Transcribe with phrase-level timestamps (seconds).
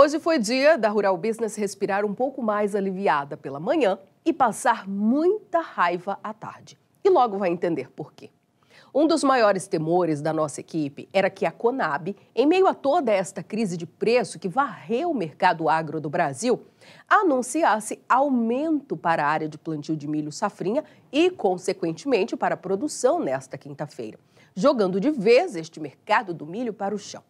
[0.00, 4.88] Hoje foi dia da Rural Business respirar um pouco mais aliviada pela manhã e passar
[4.88, 6.78] muita raiva à tarde.
[7.02, 8.30] E logo vai entender por quê.
[8.94, 13.10] Um dos maiores temores da nossa equipe era que a Conab, em meio a toda
[13.10, 16.62] esta crise de preço que varreu o mercado agro do Brasil,
[17.08, 23.18] anunciasse aumento para a área de plantio de milho safrinha e, consequentemente, para a produção
[23.18, 24.16] nesta quinta-feira,
[24.54, 27.24] jogando de vez este mercado do milho para o chão.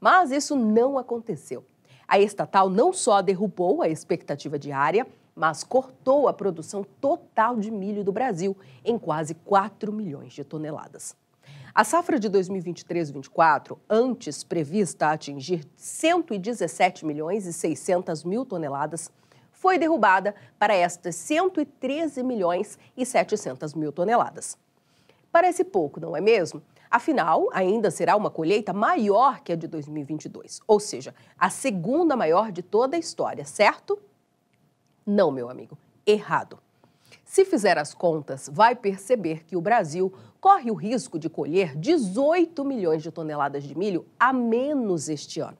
[0.00, 1.62] Mas isso não aconteceu.
[2.10, 8.02] A estatal não só derrubou a expectativa diária, mas cortou a produção total de milho
[8.02, 11.14] do Brasil em quase 4 milhões de toneladas.
[11.72, 19.08] A safra de 2023-24, antes prevista atingir 117 milhões e 600 mil toneladas,
[19.52, 24.58] foi derrubada para estas 113 milhões e 700 mil toneladas.
[25.30, 26.60] Parece pouco, não é mesmo?
[26.90, 32.50] Afinal, ainda será uma colheita maior que a de 2022, ou seja, a segunda maior
[32.50, 33.96] de toda a história, certo?
[35.06, 36.58] Não, meu amigo, errado.
[37.24, 42.64] Se fizer as contas, vai perceber que o Brasil corre o risco de colher 18
[42.64, 45.58] milhões de toneladas de milho a menos este ano.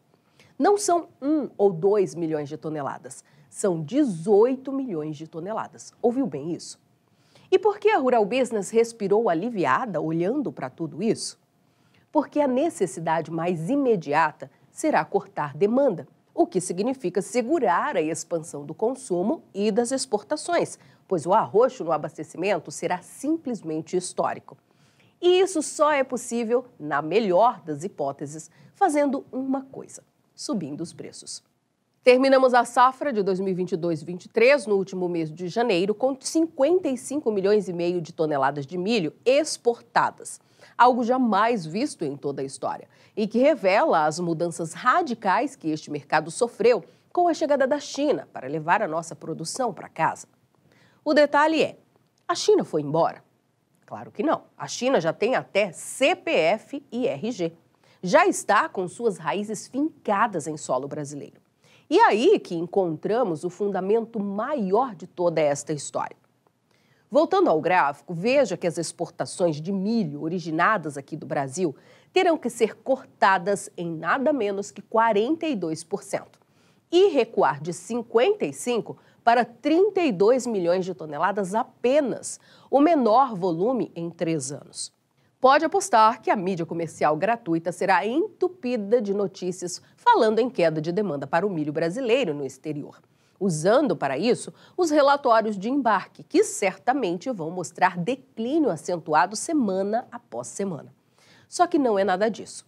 [0.59, 5.93] Não são 1 ou 2 milhões de toneladas, são 18 milhões de toneladas.
[6.03, 6.77] Ouviu bem isso?
[7.51, 11.37] E por que a Rural Business respirou aliviada olhando para tudo isso?
[12.13, 18.73] Porque a necessidade mais imediata será cortar demanda, o que significa segurar a expansão do
[18.73, 20.79] consumo e das exportações,
[21.09, 24.57] pois o arroxo no abastecimento será simplesmente histórico.
[25.21, 31.50] E isso só é possível, na melhor das hipóteses, fazendo uma coisa: subindo os preços.
[32.03, 38.01] Terminamos a safra de 2022-23 no último mês de janeiro com 55 milhões e meio
[38.01, 40.41] de toneladas de milho exportadas,
[40.79, 45.91] algo jamais visto em toda a história e que revela as mudanças radicais que este
[45.91, 50.27] mercado sofreu com a chegada da China para levar a nossa produção para casa.
[51.05, 51.77] O detalhe é:
[52.27, 53.23] a China foi embora?
[53.85, 54.45] Claro que não.
[54.57, 57.53] A China já tem até CPF e RG.
[58.03, 61.50] Já está com suas raízes fincadas em solo brasileiro.
[61.91, 66.17] E aí que encontramos o fundamento maior de toda esta história.
[67.11, 71.75] Voltando ao gráfico, veja que as exportações de milho originadas aqui do Brasil
[72.13, 76.27] terão que ser cortadas em nada menos que 42%
[76.93, 82.39] e recuar de 55 para 32 milhões de toneladas apenas,
[82.71, 84.93] o menor volume em três anos.
[85.41, 90.93] Pode apostar que a mídia comercial gratuita será entupida de notícias falando em queda de
[90.93, 93.01] demanda para o milho brasileiro no exterior.
[93.41, 100.47] Usando para isso os relatórios de embarque, que certamente vão mostrar declínio acentuado semana após
[100.47, 100.93] semana.
[101.49, 102.67] Só que não é nada disso.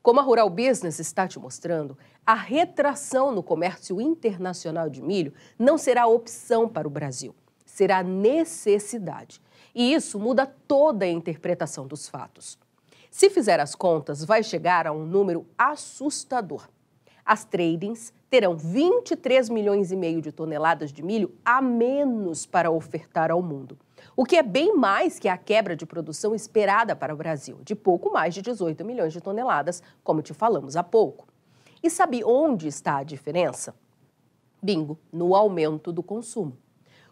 [0.00, 5.76] Como a Rural Business está te mostrando, a retração no comércio internacional de milho não
[5.76, 7.34] será opção para o Brasil,
[7.66, 9.42] será necessidade.
[9.74, 12.58] E isso muda toda a interpretação dos fatos.
[13.10, 16.68] Se fizer as contas, vai chegar a um número assustador.
[17.24, 23.30] As tradings terão 23 milhões e meio de toneladas de milho a menos para ofertar
[23.30, 23.78] ao mundo,
[24.16, 27.74] o que é bem mais que a quebra de produção esperada para o Brasil, de
[27.74, 31.26] pouco mais de 18 milhões de toneladas, como te falamos há pouco.
[31.82, 33.74] E sabe onde está a diferença?
[34.62, 36.56] Bingo, no aumento do consumo.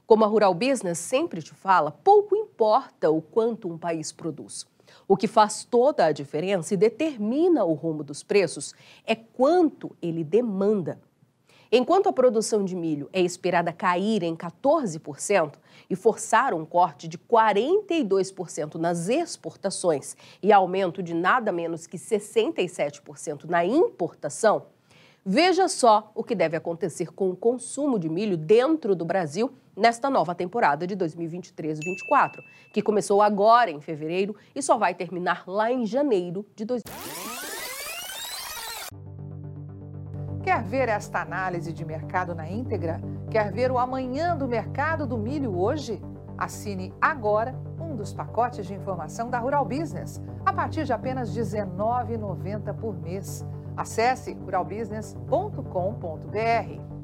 [0.07, 4.67] Como a Rural Business sempre te fala, pouco importa o quanto um país produz.
[5.09, 8.75] O que faz toda a diferença e determina o rumo dos preços
[9.07, 11.01] é quanto ele demanda.
[11.73, 15.55] Enquanto a produção de milho é esperada cair em 14%
[15.89, 23.45] e forçar um corte de 42% nas exportações e aumento de nada menos que 67%
[23.45, 24.67] na importação,
[25.25, 30.09] Veja só o que deve acontecer com o consumo de milho dentro do Brasil nesta
[30.09, 32.41] nova temporada de 2023-24,
[32.73, 38.89] que começou agora em fevereiro e só vai terminar lá em janeiro de 2023.
[40.43, 42.99] Quer ver esta análise de mercado na íntegra?
[43.31, 46.03] Quer ver o amanhã do mercado do milho hoje?
[46.37, 51.43] Assine agora um dos pacotes de informação da Rural Business, a partir de apenas R$
[51.43, 53.45] 19,90 por mês.
[53.81, 57.00] Acesse ruralbusiness.com.br.